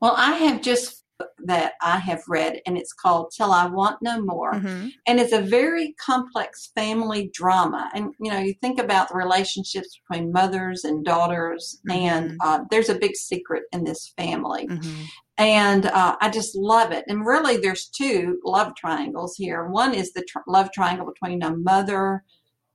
Well, 0.00 0.14
I 0.16 0.32
have 0.32 0.62
just 0.62 1.01
that 1.44 1.74
I 1.80 1.98
have 1.98 2.22
read, 2.28 2.60
and 2.66 2.76
it's 2.76 2.92
called 2.92 3.32
Till 3.36 3.52
I 3.52 3.66
Want 3.66 3.98
No 4.02 4.20
More. 4.20 4.54
Mm-hmm. 4.54 4.88
And 5.06 5.20
it's 5.20 5.32
a 5.32 5.40
very 5.40 5.94
complex 6.04 6.70
family 6.74 7.30
drama. 7.32 7.90
And, 7.94 8.12
you 8.20 8.30
know, 8.30 8.38
you 8.38 8.54
think 8.60 8.80
about 8.80 9.08
the 9.08 9.16
relationships 9.16 10.00
between 10.08 10.32
mothers 10.32 10.84
and 10.84 11.04
daughters, 11.04 11.80
mm-hmm. 11.88 11.98
and 11.98 12.38
uh, 12.42 12.60
there's 12.70 12.88
a 12.88 12.98
big 12.98 13.16
secret 13.16 13.64
in 13.72 13.84
this 13.84 14.12
family. 14.16 14.66
Mm-hmm. 14.66 15.02
And 15.38 15.86
uh, 15.86 16.16
I 16.20 16.28
just 16.28 16.54
love 16.54 16.92
it. 16.92 17.04
And 17.08 17.26
really, 17.26 17.56
there's 17.56 17.88
two 17.88 18.38
love 18.44 18.74
triangles 18.76 19.34
here. 19.36 19.66
One 19.66 19.94
is 19.94 20.12
the 20.12 20.24
tr- 20.28 20.38
love 20.46 20.70
triangle 20.72 21.06
between 21.06 21.42
a 21.42 21.56
mother, 21.56 22.24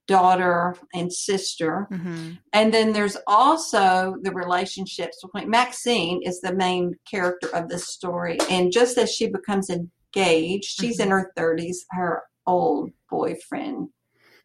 daughter 0.08 0.76
and 0.94 1.12
sister. 1.12 1.88
Mm-hmm. 1.92 2.32
And 2.54 2.74
then 2.74 2.94
there's 2.94 3.18
also 3.28 4.16
the 4.22 4.32
relationships 4.32 5.18
between 5.22 5.50
Maxine 5.50 6.22
is 6.24 6.42
the 6.42 6.56
main 6.56 6.96
character 7.10 7.54
of 7.54 7.70
this 7.70 7.90
story. 7.90 8.38
And 8.50 8.72
just 8.72 8.98
as 8.98 9.14
she 9.14 9.28
becomes 9.28 9.70
engaged, 9.70 10.80
she's 10.80 11.00
mm-hmm. 11.00 11.04
in 11.04 11.12
her 11.12 11.32
30s, 11.38 11.78
her 11.92 12.24
old 12.46 12.92
boyfriend 13.10 13.90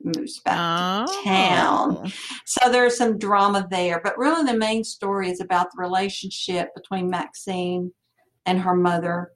moves 0.04 0.40
back 0.40 0.58
oh. 0.58 1.06
to 1.06 1.28
town. 1.28 2.12
So 2.44 2.70
there's 2.70 2.96
some 2.96 3.18
drama 3.18 3.66
there. 3.70 4.00
But 4.02 4.18
really, 4.18 4.44
the 4.50 4.58
main 4.58 4.84
story 4.84 5.30
is 5.30 5.40
about 5.40 5.68
the 5.70 5.80
relationship 5.80 6.74
between 6.74 7.08
Maxine 7.08 7.92
and 8.44 8.60
her 8.60 8.74
mother 8.74 9.30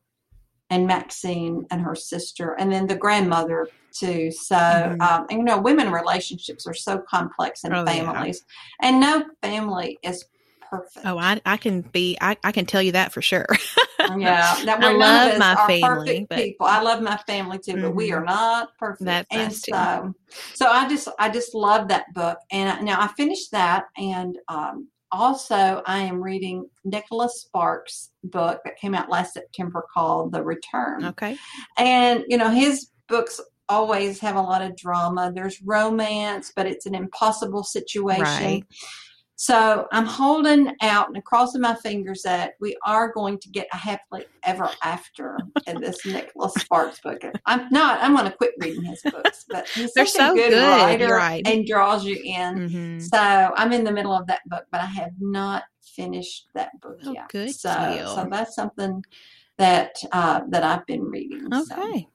and 0.71 0.87
Maxine 0.87 1.67
and 1.71 1.81
her 1.83 1.95
sister, 1.95 2.55
and 2.59 2.73
then 2.73 2.87
the 2.87 2.97
grandmother 2.97 3.69
too. 3.93 4.31
So, 4.31 4.57
mm-hmm. 4.57 5.01
um, 5.01 5.27
and, 5.31 5.39
you 5.39 5.45
know, 5.45 5.59
women 5.59 5.91
relationships 5.91 6.67
are 6.67 6.75
so 6.75 6.99
complex 6.99 7.65
in 7.65 7.73
oh, 7.75 7.85
families, 7.85 8.45
yeah. 8.81 8.89
and 8.89 9.01
no 9.01 9.25
family 9.43 9.99
is 10.03 10.25
perfect. 10.69 11.07
Oh, 11.07 11.19
I, 11.19 11.41
I 11.47 11.57
can 11.57 11.83
be, 11.83 12.19
I, 12.21 12.37
I 12.43 12.53
can 12.53 12.67
tell 12.67 12.83
you 12.83 12.93
that 12.93 13.13
for 13.13 13.23
sure. 13.23 13.47
yeah, 14.17 14.57
that 14.65 14.83
I 14.83 14.93
love 14.93 15.39
my 15.39 15.55
family. 15.67 16.27
But, 16.29 16.39
people. 16.39 16.67
I 16.67 16.81
love 16.81 17.03
my 17.03 17.17
family 17.19 17.59
too, 17.59 17.75
but 17.75 17.83
mm-hmm. 17.83 17.97
we 17.97 18.13
are 18.13 18.19
mm-hmm. 18.19 18.27
not 18.27 18.77
perfect. 18.79 19.05
That's 19.05 19.29
and 19.31 19.53
so, 19.53 20.15
so 20.55 20.67
I 20.67 20.89
just, 20.89 21.09
I 21.19 21.29
just 21.29 21.55
love 21.55 21.89
that 21.89 22.13
book, 22.13 22.39
and 22.51 22.85
now 22.85 23.01
I 23.01 23.09
finished 23.09 23.53
that, 23.53 23.85
and 23.97 24.37
um, 24.49 24.89
also, 25.13 25.83
I 25.87 26.01
am 26.01 26.23
reading 26.23 26.69
Nicholas 26.85 27.43
Sparks' 27.43 28.11
book 28.25 28.61
that 28.65 28.77
came 28.77 28.95
out 28.95 29.11
last 29.11 29.35
September 29.35 29.85
called 29.93 30.33
The 30.33 30.43
Return. 30.43 31.05
Okay. 31.05 31.37
And, 31.79 32.25
you 32.29 32.37
know, 32.37 32.51
his 32.51 32.89
books 33.09 33.41
always 33.69 34.21
have 34.21 34.37
a 34.37 34.41
lot 34.41 34.63
of 34.63 34.77
drama. 34.77 35.33
There's 35.35 35.61
romance, 35.63 36.53
but 36.55 36.67
it's 36.67 36.87
an 36.87 36.95
impossible 36.95 37.65
situation. 37.65 38.23
Right. 38.23 38.65
So 39.39 39.87
I'm 39.93 40.07
holding 40.07 40.75
out 40.81 41.09
and 41.15 41.23
crossing 41.23 41.61
my 41.61 41.75
fingers 41.75 42.23
that 42.23 42.55
we 42.59 42.75
are 42.87 43.13
going 43.13 43.39
to 43.41 43.51
get 43.51 43.69
a 43.71 43.77
happily 43.77 44.25
ever 44.45 44.71
after 44.83 45.39
in 45.67 45.79
this 45.81 46.05
Nicholas 46.07 46.55
Sparks 46.55 47.01
book. 47.01 47.23
I'm 47.45 47.69
not. 47.69 48.03
I'm 48.03 48.15
going 48.15 48.31
to 48.31 48.37
quit 48.37 48.55
reading 48.59 48.85
his 48.85 49.03
books, 49.03 49.45
but 49.49 49.69
he's 49.69 49.93
They're 49.93 50.07
such 50.07 50.17
so 50.17 50.33
a 50.33 50.35
good, 50.35 50.51
good. 50.51 50.63
writer 50.63 51.15
right. 51.15 51.47
and 51.47 51.67
draws 51.67 52.05
you 52.07 52.17
in. 52.17 52.55
Mm-hmm. 52.55 52.99
So 53.01 53.19
I'm 53.19 53.73
in 53.73 53.85
the 53.85 53.93
middle 53.93 54.13
of 54.13 54.27
that 54.29 54.41
book, 54.47 54.65
but 54.73 54.81
I 54.81 54.87
have 54.87 55.13
not 55.21 55.65
finished 55.83 56.49
that 56.55 56.71
book 56.81 56.99
oh, 57.05 57.13
yet. 57.13 57.29
Good 57.29 57.55
so, 57.55 57.95
deal. 57.95 58.15
so 58.15 58.27
that's 58.31 58.55
something 58.55 59.05
that 59.59 59.97
uh, 60.13 60.41
that 60.49 60.63
I've 60.63 60.87
been 60.87 61.03
reading. 61.03 61.53
Okay. 61.53 62.01
So. 62.01 62.11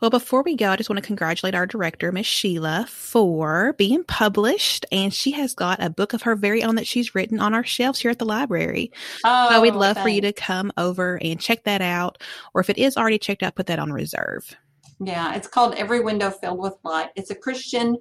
Well, 0.00 0.10
before 0.10 0.42
we 0.42 0.56
go, 0.56 0.70
I 0.70 0.76
just 0.76 0.90
want 0.90 0.98
to 0.98 1.06
congratulate 1.06 1.54
our 1.54 1.66
director, 1.66 2.12
Miss 2.12 2.26
Sheila, 2.26 2.86
for 2.88 3.74
being 3.74 4.04
published. 4.04 4.86
And 4.92 5.12
she 5.12 5.32
has 5.32 5.54
got 5.54 5.82
a 5.82 5.90
book 5.90 6.12
of 6.12 6.22
her 6.22 6.36
very 6.36 6.62
own 6.62 6.76
that 6.76 6.86
she's 6.86 7.14
written 7.14 7.40
on 7.40 7.54
our 7.54 7.64
shelves 7.64 8.00
here 8.00 8.10
at 8.10 8.18
the 8.18 8.24
library. 8.24 8.92
Oh, 9.24 9.50
so 9.50 9.60
we'd 9.60 9.74
love 9.74 9.96
thanks. 9.96 10.02
for 10.02 10.08
you 10.08 10.20
to 10.22 10.32
come 10.32 10.72
over 10.76 11.18
and 11.22 11.40
check 11.40 11.64
that 11.64 11.82
out. 11.82 12.18
Or 12.54 12.60
if 12.60 12.70
it 12.70 12.78
is 12.78 12.96
already 12.96 13.18
checked 13.18 13.42
out, 13.42 13.54
put 13.54 13.66
that 13.66 13.78
on 13.78 13.92
reserve. 13.92 14.56
Yeah, 15.00 15.34
it's 15.34 15.48
called 15.48 15.74
Every 15.74 16.00
Window 16.00 16.30
Filled 16.30 16.58
with 16.58 16.74
Light. 16.84 17.10
It's 17.16 17.30
a 17.30 17.34
Christian 17.34 17.96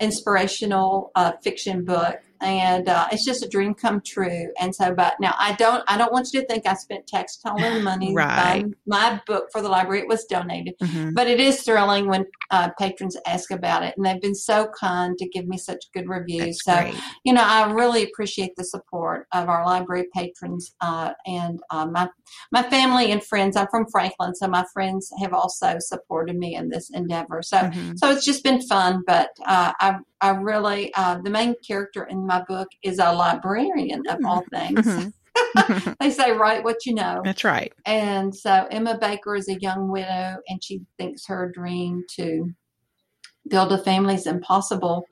inspirational 0.00 1.12
uh, 1.14 1.32
fiction 1.42 1.84
book 1.84 2.20
and 2.40 2.88
uh, 2.88 3.06
it's 3.12 3.24
just 3.24 3.44
a 3.44 3.48
dream 3.48 3.74
come 3.74 4.00
true. 4.00 4.48
And 4.58 4.74
so, 4.74 4.94
but 4.94 5.14
now 5.20 5.34
I 5.38 5.52
don't, 5.54 5.84
I 5.88 5.98
don't 5.98 6.12
want 6.12 6.28
you 6.32 6.40
to 6.40 6.46
think 6.46 6.66
I 6.66 6.74
spent 6.74 7.06
taxpayer 7.06 7.82
money 7.82 8.14
right. 8.16 8.64
my 8.86 9.20
book 9.26 9.48
for 9.52 9.60
the 9.60 9.68
library. 9.68 10.00
It 10.00 10.08
was 10.08 10.24
donated, 10.24 10.74
mm-hmm. 10.82 11.14
but 11.14 11.26
it 11.26 11.40
is 11.40 11.62
thrilling 11.62 12.08
when 12.08 12.26
uh, 12.50 12.70
patrons 12.78 13.16
ask 13.26 13.50
about 13.50 13.82
it, 13.82 13.94
and 13.96 14.06
they've 14.06 14.20
been 14.20 14.34
so 14.34 14.70
kind 14.78 15.16
to 15.18 15.28
give 15.28 15.46
me 15.46 15.58
such 15.58 15.84
good 15.92 16.08
reviews. 16.08 16.58
That's 16.64 16.64
so, 16.64 16.90
great. 16.90 17.02
you 17.24 17.32
know, 17.32 17.44
I 17.44 17.70
really 17.70 18.04
appreciate 18.04 18.56
the 18.56 18.64
support 18.64 19.26
of 19.32 19.48
our 19.48 19.64
library 19.64 20.06
patrons 20.14 20.74
uh, 20.80 21.12
and 21.26 21.60
uh, 21.70 21.86
my 21.86 22.08
my 22.52 22.62
family 22.70 23.12
and 23.12 23.22
friends. 23.22 23.56
I'm 23.56 23.68
from 23.68 23.86
Franklin, 23.90 24.34
so 24.34 24.48
my 24.48 24.64
friends 24.72 25.10
have 25.20 25.34
also 25.34 25.76
supported 25.78 26.36
me 26.36 26.54
in 26.54 26.70
this 26.70 26.90
endeavor. 26.90 27.42
So, 27.42 27.58
mm-hmm. 27.58 27.96
so 27.96 28.10
it's 28.10 28.24
just 28.24 28.42
been 28.42 28.62
fun. 28.62 29.02
But 29.06 29.30
uh, 29.46 29.72
I 29.80 29.98
I 30.20 30.30
really, 30.30 30.92
uh, 30.94 31.18
the 31.22 31.30
main 31.30 31.54
character 31.66 32.04
in 32.04 32.26
my 32.30 32.42
book 32.46 32.68
is 32.84 32.98
a 32.98 33.12
librarian 33.12 34.02
of 34.08 34.24
all 34.24 34.42
mm-hmm. 34.42 34.74
things. 34.74 34.86
Mm-hmm. 34.86 35.92
they 36.00 36.10
say 36.10 36.30
write 36.32 36.62
what 36.62 36.86
you 36.86 36.94
know. 36.94 37.22
That's 37.24 37.44
right. 37.44 37.72
And 37.84 38.34
so 38.34 38.66
Emma 38.70 38.96
Baker 38.98 39.34
is 39.34 39.48
a 39.48 39.60
young 39.60 39.90
widow, 39.90 40.36
and 40.48 40.62
she 40.62 40.82
thinks 40.96 41.26
her 41.26 41.50
dream 41.52 42.04
to 42.16 42.52
build 43.48 43.72
a 43.72 43.78
family 43.78 44.14
is 44.14 44.26
impossible 44.26 45.06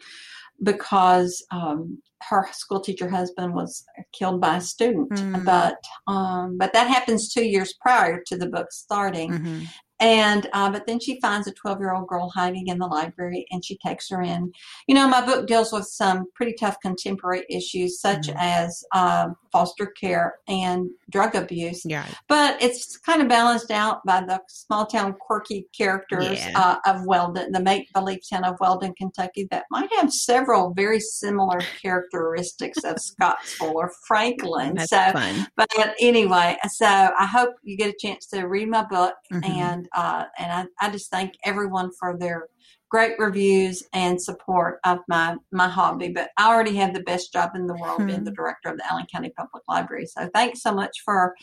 because 0.62 1.44
um, 1.50 2.00
her 2.28 2.46
school 2.52 2.80
teacher 2.80 3.08
husband 3.08 3.54
was 3.54 3.84
killed 4.12 4.40
by 4.40 4.58
a 4.58 4.60
student. 4.60 5.10
Mm. 5.10 5.44
But 5.44 5.78
um, 6.06 6.56
but 6.56 6.72
that 6.72 6.88
happens 6.88 7.32
two 7.32 7.44
years 7.44 7.74
prior 7.80 8.22
to 8.26 8.36
the 8.36 8.48
book 8.48 8.68
starting, 8.70 9.32
hmm 9.32 9.64
and 10.00 10.48
uh, 10.52 10.70
but 10.70 10.86
then 10.86 11.00
she 11.00 11.20
finds 11.20 11.46
a 11.46 11.52
12 11.52 11.80
year 11.80 11.94
old 11.94 12.06
girl 12.06 12.30
hiding 12.30 12.68
in 12.68 12.78
the 12.78 12.86
library 12.86 13.46
and 13.50 13.64
she 13.64 13.76
takes 13.78 14.08
her 14.08 14.22
in 14.22 14.52
you 14.86 14.94
know 14.94 15.08
my 15.08 15.24
book 15.24 15.46
deals 15.46 15.72
with 15.72 15.86
some 15.86 16.26
pretty 16.34 16.52
tough 16.52 16.76
contemporary 16.80 17.44
issues 17.50 18.00
such 18.00 18.28
Mhm. 18.28 18.36
as 18.38 18.84
uh, 18.92 19.28
foster 19.52 19.86
care 19.86 20.36
and 20.48 20.88
drug 21.10 21.34
abuse 21.34 21.82
Yeah. 21.84 22.06
but 22.28 22.60
it's 22.62 22.96
kind 22.98 23.22
of 23.22 23.28
balanced 23.28 23.70
out 23.70 24.04
by 24.06 24.20
the 24.20 24.40
small 24.48 24.86
town 24.86 25.14
quirky 25.20 25.66
characters 25.76 26.38
Yeah. 26.38 26.52
uh, 26.54 26.76
of 26.90 27.04
weldon 27.06 27.52
the 27.52 27.60
make 27.60 27.92
believe 27.92 28.20
town 28.30 28.44
of 28.44 28.56
weldon 28.60 28.94
kentucky 28.98 29.46
that 29.50 29.64
might 29.70 29.88
have 29.98 30.12
several 30.12 30.72
very 30.74 31.00
similar 31.00 31.60
characteristics 31.82 32.84
of 32.84 32.98
scottsville 32.98 33.72
or 33.76 33.90
franklin 34.06 34.74
That's 34.74 34.90
so 34.90 35.12
fun. 35.12 35.46
but 35.56 35.68
anyway, 36.00 36.56
so 36.70 36.86
I 36.86 37.26
hope 37.26 37.50
you 37.62 37.76
get 37.76 37.90
a 37.94 37.96
chance 37.98 38.26
to 38.28 38.42
read 38.46 38.68
my 38.68 38.84
book, 38.84 39.14
Mhm. 39.32 39.48
and 39.48 39.88
uh, 39.94 40.24
and 40.38 40.52
I, 40.80 40.86
I 40.86 40.90
just 40.90 41.10
thank 41.10 41.34
everyone 41.44 41.90
for 41.98 42.16
their 42.18 42.48
great 42.90 43.18
reviews 43.18 43.82
and 43.92 44.20
support 44.20 44.80
of 44.84 44.98
my 45.08 45.36
my 45.52 45.68
hobby. 45.68 46.08
But 46.08 46.30
I 46.36 46.48
already 46.48 46.76
have 46.76 46.94
the 46.94 47.02
best 47.02 47.32
job 47.32 47.50
in 47.54 47.66
the 47.66 47.74
world 47.74 48.06
being 48.06 48.18
Hmm. 48.20 48.24
the 48.24 48.32
director 48.32 48.70
of 48.70 48.78
the 48.78 48.90
Allen 48.90 49.06
County 49.12 49.30
Public 49.36 49.62
Library. 49.68 50.06
So 50.06 50.28
thanks 50.32 50.62
so 50.62 50.72
much 50.72 51.02
for 51.04 51.34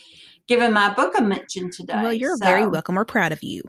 giving 0.47 0.73
my 0.73 0.93
book 0.93 1.17
a 1.17 1.21
mention 1.21 1.71
today. 1.71 2.01
Well, 2.01 2.13
you're 2.13 2.37
So- 2.37 2.45
very 2.45 2.67
welcome. 2.67 2.95
We're 2.95 3.05
proud 3.05 3.31
of 3.31 3.41
you. 3.43 3.63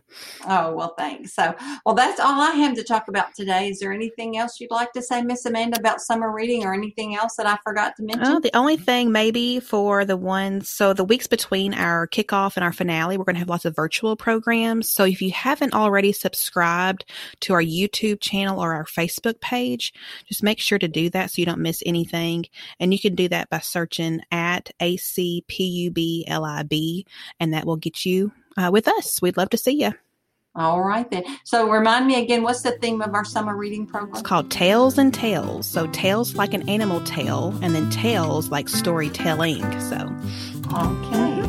Oh 0.47 0.75
well, 0.75 0.95
thanks. 0.99 1.35
So 1.35 1.55
well, 1.85 1.95
that's 1.95 2.21
all 2.21 2.41
I 2.41 2.53
have 2.53 2.75
to 2.77 2.85
talk 2.85 3.09
about 3.09 3.35
today. 3.35 3.69
Is 3.71 3.81
there 3.81 3.93
anything 3.93 4.37
else 4.37 4.61
you'd 4.61 4.71
like 4.71 4.93
to 4.93 5.03
say, 5.03 5.23
Miss 5.23 5.45
Amanda, 5.47 5.79
about 5.79 6.01
summer 6.01 6.33
reading, 6.33 6.65
or 6.65 6.75
anything 6.75 7.15
else 7.17 7.37
that 7.37 7.47
I 7.47 7.59
forgot 7.65 7.97
to 7.97 8.03
mention? 8.03 8.25
Oh, 8.27 8.41
the 8.41 8.55
only 8.57 8.77
thing 8.77 9.13
maybe 9.13 9.61
for 9.61 10.05
the 10.05 10.17
ones, 10.17 10.69
so 10.69 10.93
the 10.93 11.05
weeks 11.05 11.27
between 11.27 11.75
our 11.75 12.07
kickoff 12.07 12.57
and 12.57 12.65
our 12.65 12.73
finale, 12.73 13.17
we're 13.17 13.25
going 13.25 13.35
to 13.37 13.41
have 13.41 13.49
lots 13.49 13.65
of 13.65 13.75
virtual 13.77 14.17
programs. 14.17 14.91
So 14.91 15.05
if 15.05 15.21
you 15.23 15.31
haven't 15.33 15.75
already 15.75 16.13
subscribed 16.13 17.05
to 17.41 17.55
our 17.55 17.63
YouTube 17.63 18.21
channel 18.21 18.61
or 18.63 18.75
our 18.75 18.85
Facebook 18.85 19.41
page, 19.41 19.93
just 20.29 20.43
make 20.43 20.61
sure 20.61 20.79
to 20.79 20.89
do 20.89 21.11
that 21.11 21.31
so 21.31 21.41
you 21.41 21.47
don't 21.47 21.61
miss 21.61 21.83
anything. 21.87 22.45
And 22.81 22.93
you 22.93 23.01
can 23.01 23.15
do 23.15 23.29
that 23.29 23.51
by 23.51 23.59
searching 23.61 24.21
at 24.31 24.71
ACPUBLIB, 24.81 26.66
and 27.41 27.53
that 27.53 27.65
will 27.65 27.77
get 27.77 28.05
you 28.05 28.33
uh, 28.57 28.71
with 28.73 28.89
us. 28.89 29.21
We'd 29.23 29.37
love 29.37 29.51
to 29.51 29.57
see 29.57 29.83
you. 29.83 29.93
All 30.55 30.83
right 30.83 31.09
then. 31.11 31.23
So 31.45 31.69
remind 31.69 32.07
me 32.07 32.23
again, 32.23 32.43
what's 32.43 32.63
the 32.63 32.73
theme 32.73 33.03
of 33.03 33.13
our 33.13 33.27
summer 33.27 33.55
reading 33.55 33.87
program? 33.87 34.15
It's 34.15 34.23
called 34.23 34.51
Tails 34.51 34.97
and 34.97 35.13
Tales. 35.13 35.69
So 35.69 35.87
tails 35.89 36.35
like 36.35 36.55
an 36.55 36.67
animal 36.69 37.03
tail, 37.03 37.55
and 37.61 37.75
then 37.75 37.91
tales 37.91 38.49
like 38.49 38.69
storytelling. 38.69 39.61
So 39.81 40.11
Okay. 40.73 41.43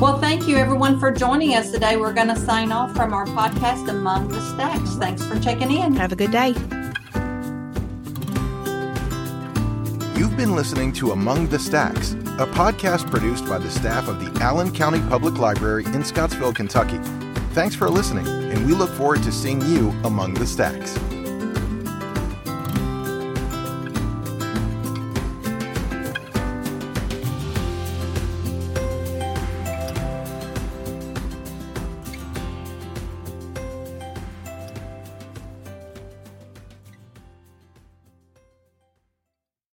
Well, 0.00 0.18
thank 0.18 0.48
you 0.48 0.56
everyone 0.56 0.98
for 0.98 1.10
joining 1.10 1.54
us 1.54 1.70
today. 1.72 1.96
We're 1.96 2.12
going 2.12 2.28
to 2.28 2.36
sign 2.36 2.72
off 2.72 2.94
from 2.94 3.12
our 3.12 3.26
podcast, 3.26 3.88
Among 3.88 4.28
the 4.28 4.40
Stacks. 4.54 4.94
Thanks 4.94 5.24
for 5.26 5.38
checking 5.40 5.70
in. 5.72 5.94
have 5.94 6.12
a 6.12 6.16
good 6.16 6.30
day. 6.30 6.54
You've 10.18 10.36
been 10.36 10.56
listening 10.56 10.92
to 10.94 11.12
Among 11.12 11.46
the 11.46 11.60
Stacks, 11.60 12.14
a 12.40 12.46
podcast 12.48 13.08
produced 13.08 13.46
by 13.46 13.58
the 13.58 13.70
staff 13.70 14.08
of 14.08 14.18
the 14.18 14.42
Allen 14.42 14.72
County 14.72 14.98
Public 15.08 15.38
Library 15.38 15.84
in 15.84 16.02
Scottsville, 16.02 16.52
Kentucky. 16.52 16.98
Thanks 17.52 17.76
for 17.76 17.88
listening, 17.88 18.26
and 18.26 18.66
we 18.66 18.72
look 18.72 18.90
forward 18.90 19.22
to 19.22 19.30
seeing 19.30 19.60
you 19.60 19.90
among 20.02 20.34
the 20.34 20.44
stacks. 20.44 20.98